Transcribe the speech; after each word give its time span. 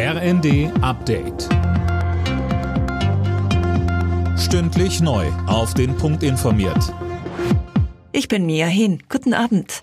RND 0.00 0.70
Update. 0.80 1.48
Stündlich 4.38 5.00
neu. 5.00 5.26
Auf 5.48 5.74
den 5.74 5.96
Punkt 5.96 6.22
informiert. 6.22 6.94
Ich 8.12 8.28
bin 8.28 8.46
Mia 8.46 8.68
Hin. 8.68 9.02
Guten 9.08 9.34
Abend. 9.34 9.82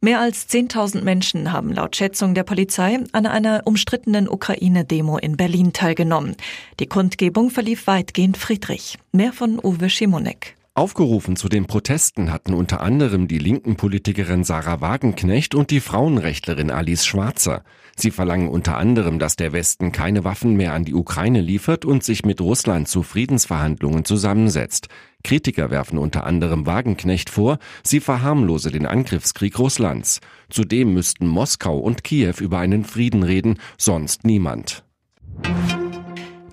Mehr 0.00 0.20
als 0.20 0.48
10.000 0.48 1.02
Menschen 1.02 1.50
haben 1.50 1.72
laut 1.72 1.96
Schätzung 1.96 2.34
der 2.34 2.44
Polizei 2.44 3.00
an 3.10 3.26
einer 3.26 3.62
umstrittenen 3.64 4.28
Ukraine-Demo 4.28 5.18
in 5.18 5.36
Berlin 5.36 5.72
teilgenommen. 5.72 6.36
Die 6.78 6.86
Kundgebung 6.86 7.50
verlief 7.50 7.88
weitgehend 7.88 8.36
friedlich. 8.36 9.00
Mehr 9.10 9.32
von 9.32 9.58
Uwe 9.58 9.90
Schimonek. 9.90 10.54
Aufgerufen 10.76 11.36
zu 11.36 11.48
den 11.48 11.66
Protesten 11.66 12.32
hatten 12.32 12.52
unter 12.52 12.80
anderem 12.80 13.28
die 13.28 13.38
linken 13.38 13.76
Politikerin 13.76 14.42
Sarah 14.42 14.80
Wagenknecht 14.80 15.54
und 15.54 15.70
die 15.70 15.78
Frauenrechtlerin 15.78 16.72
Alice 16.72 17.06
Schwarzer. 17.06 17.62
Sie 17.94 18.10
verlangen 18.10 18.48
unter 18.48 18.76
anderem, 18.76 19.20
dass 19.20 19.36
der 19.36 19.52
Westen 19.52 19.92
keine 19.92 20.24
Waffen 20.24 20.56
mehr 20.56 20.72
an 20.72 20.84
die 20.84 20.94
Ukraine 20.94 21.40
liefert 21.40 21.84
und 21.84 22.02
sich 22.02 22.24
mit 22.24 22.40
Russland 22.40 22.88
zu 22.88 23.04
Friedensverhandlungen 23.04 24.04
zusammensetzt. 24.04 24.88
Kritiker 25.22 25.70
werfen 25.70 25.96
unter 25.96 26.26
anderem 26.26 26.66
Wagenknecht 26.66 27.30
vor, 27.30 27.60
sie 27.84 28.00
verharmlose 28.00 28.72
den 28.72 28.86
Angriffskrieg 28.86 29.56
Russlands. 29.60 30.20
Zudem 30.50 30.92
müssten 30.92 31.28
Moskau 31.28 31.78
und 31.78 32.02
Kiew 32.02 32.34
über 32.40 32.58
einen 32.58 32.84
Frieden 32.84 33.22
reden, 33.22 33.60
sonst 33.78 34.24
niemand. 34.24 34.83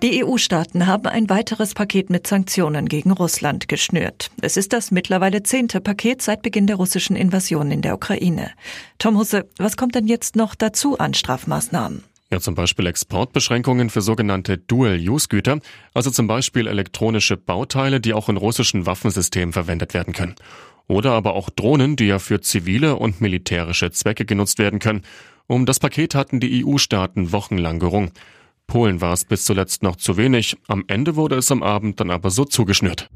Die 0.02 0.24
EU-Staaten 0.24 0.88
haben 0.88 1.06
ein 1.06 1.30
weiteres 1.30 1.74
Paket 1.74 2.10
mit 2.10 2.26
Sanktionen 2.26 2.88
gegen 2.88 3.12
Russland 3.12 3.68
geschnürt. 3.68 4.32
Es 4.40 4.56
ist 4.56 4.72
das 4.72 4.90
mittlerweile 4.90 5.44
zehnte 5.44 5.80
Paket 5.80 6.22
seit 6.22 6.42
Beginn 6.42 6.66
der 6.66 6.74
russischen 6.74 7.14
Invasion 7.14 7.70
in 7.70 7.82
der 7.82 7.94
Ukraine. 7.94 8.50
Tom 8.98 9.16
Husse, 9.16 9.48
was 9.58 9.76
kommt 9.76 9.94
denn 9.94 10.08
jetzt 10.08 10.34
noch 10.34 10.56
dazu 10.56 10.98
an 10.98 11.14
Strafmaßnahmen? 11.14 12.02
Ja, 12.32 12.40
zum 12.40 12.56
Beispiel 12.56 12.86
Exportbeschränkungen 12.86 13.90
für 13.90 14.00
sogenannte 14.00 14.58
Dual-Use-Güter, 14.58 15.60
also 15.94 16.10
zum 16.10 16.26
Beispiel 16.26 16.66
elektronische 16.66 17.36
Bauteile, 17.36 18.00
die 18.00 18.12
auch 18.12 18.28
in 18.28 18.38
russischen 18.38 18.86
Waffensystemen 18.86 19.52
verwendet 19.52 19.94
werden 19.94 20.12
können. 20.12 20.34
Oder 20.88 21.12
aber 21.12 21.34
auch 21.34 21.48
Drohnen, 21.48 21.94
die 21.94 22.06
ja 22.06 22.18
für 22.18 22.40
zivile 22.40 22.96
und 22.96 23.20
militärische 23.20 23.92
Zwecke 23.92 24.24
genutzt 24.24 24.58
werden 24.58 24.80
können. 24.80 25.02
Um 25.46 25.64
das 25.64 25.78
Paket 25.78 26.16
hatten 26.16 26.40
die 26.40 26.64
EU-Staaten 26.64 27.30
wochenlang 27.30 27.78
gerungen. 27.78 28.10
Polen 28.72 29.02
war 29.02 29.12
es 29.12 29.26
bis 29.26 29.44
zuletzt 29.44 29.82
noch 29.82 29.96
zu 29.96 30.16
wenig. 30.16 30.56
Am 30.66 30.84
Ende 30.86 31.14
wurde 31.14 31.36
es 31.36 31.52
am 31.52 31.62
Abend 31.62 32.00
dann 32.00 32.10
aber 32.10 32.30
so 32.30 32.46
zugeschnürt. 32.46 33.10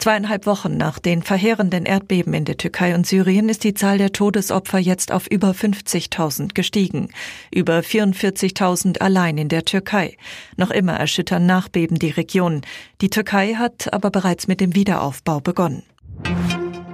Zweieinhalb 0.00 0.44
Wochen 0.44 0.76
nach 0.76 0.98
den 0.98 1.22
verheerenden 1.22 1.86
Erdbeben 1.86 2.34
in 2.34 2.44
der 2.44 2.58
Türkei 2.58 2.94
und 2.94 3.06
Syrien 3.06 3.48
ist 3.48 3.64
die 3.64 3.72
Zahl 3.72 3.96
der 3.96 4.12
Todesopfer 4.12 4.78
jetzt 4.78 5.12
auf 5.12 5.28
über 5.28 5.52
50.000 5.52 6.52
gestiegen. 6.52 7.08
Über 7.50 7.78
44.000 7.78 8.98
allein 8.98 9.38
in 9.38 9.48
der 9.48 9.64
Türkei. 9.64 10.18
Noch 10.58 10.72
immer 10.72 10.92
erschüttern 10.92 11.46
Nachbeben 11.46 11.98
die 11.98 12.10
Region. 12.10 12.60
Die 13.00 13.08
Türkei 13.08 13.54
hat 13.54 13.90
aber 13.94 14.10
bereits 14.10 14.46
mit 14.46 14.60
dem 14.60 14.74
Wiederaufbau 14.74 15.40
begonnen. 15.40 15.84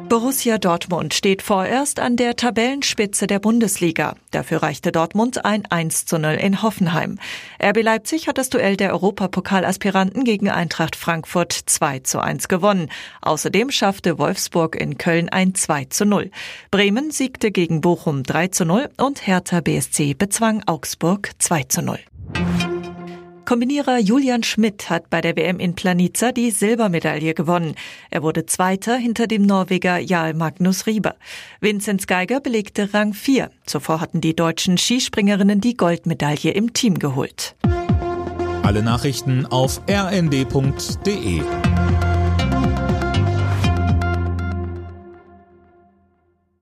Borussia 0.09 0.59
Dortmund 0.59 1.15
steht 1.15 1.41
vorerst 1.41 1.99
an 1.99 2.17
der 2.17 2.37
Tabellenspitze 2.37 3.27
der 3.27 3.39
Bundesliga. 3.39 4.17
Dafür 4.31 4.63
reichte 4.63 4.93
Dortmund 4.93 5.45
ein 5.47 5.65
1 5.69 6.05
zu 6.05 6.19
0 6.19 6.35
in 6.35 6.63
Hoffenheim. 6.63 7.19
RB 7.63 7.83
Leipzig 7.83 8.29
hat 8.29 8.37
das 8.37 8.51
Duell 8.51 8.77
der 8.77 8.93
Europapokalaspiranten 8.93 10.25
gegen 10.25 10.51
Eintracht 10.51 10.95
Frankfurt 10.95 11.53
2 11.53 12.01
zu 12.01 12.21
1 12.21 12.49
gewonnen. 12.49 12.91
Außerdem 13.23 13.71
schaffte 13.71 14.19
Wolfsburg 14.19 14.77
in 14.77 14.99
Köln 14.99 15.31
ein 15.31 15.55
2 15.55 15.87
zu 15.87 16.05
0. 16.05 16.31
Bremen 16.71 17.11
siegte 17.11 17.51
gegen 17.51 17.81
Bochum 17.81 18.25
3 18.25 18.49
zu 18.49 18.65
0 18.67 18.91
und 18.99 19.27
Hertha 19.27 19.63
BSC 19.63 20.13
bezwang 20.15 20.63
Augsburg 20.67 21.31
2 21.39 21.65
zu 21.65 21.83
0. 21.83 21.99
Kombinierer 23.45 23.99
Julian 23.99 24.43
Schmidt 24.43 24.89
hat 24.89 25.11
bei 25.11 25.21
der 25.21 25.37
WM 25.37 25.59
in 25.61 25.75
Planica 25.75 26.33
die 26.33 26.51
Silbermedaille 26.51 27.35
gewonnen. 27.35 27.75
Er 28.11 28.23
wurde 28.23 28.47
Zweiter 28.47 28.97
hinter 28.97 29.27
dem 29.27 29.43
Norweger 29.43 29.99
Jarl 29.99 30.33
Magnus 30.33 30.87
Rieber. 30.87 31.17
Vinzenz 31.61 32.07
Geiger 32.07 32.41
belegte 32.41 32.95
Rang 32.95 33.13
4. 33.13 33.51
Zuvor 33.67 34.01
hatten 34.01 34.21
die 34.21 34.35
deutschen 34.35 34.79
Skispringerinnen 34.79 35.61
die 35.61 35.77
Goldmedaille 35.77 36.53
im 36.53 36.73
Team 36.73 36.99
geholt. 36.99 37.55
Alle 38.63 38.83
Nachrichten 38.83 39.45
auf 39.47 39.83
rnd.de 39.91 41.43